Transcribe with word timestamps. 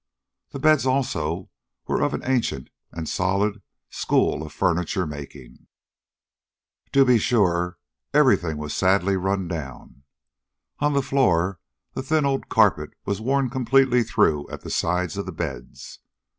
The 0.49 0.57
beds, 0.57 0.87
also, 0.87 1.51
were 1.85 2.01
of 2.01 2.15
an 2.15 2.23
ancient 2.25 2.71
and 2.91 3.07
solid 3.07 3.61
school 3.91 4.41
of 4.41 4.51
furniture 4.51 5.05
making. 5.05 5.67
To 6.93 7.05
be 7.05 7.19
sure, 7.19 7.77
everything 8.11 8.57
was 8.57 8.73
sadly 8.75 9.15
run 9.15 9.47
down. 9.47 10.01
On 10.79 10.93
the 10.93 11.03
floor 11.03 11.59
the 11.93 12.01
thin 12.01 12.25
old 12.25 12.49
carpet 12.49 12.95
was 13.05 13.21
worn 13.21 13.51
completely 13.51 14.01
through 14.01 14.49
at 14.49 14.61
the 14.61 14.71
sides 14.71 15.17
of 15.17 15.27
the 15.27 15.31
beds. 15.31 15.99